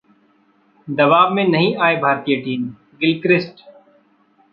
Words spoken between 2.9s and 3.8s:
Gilchrist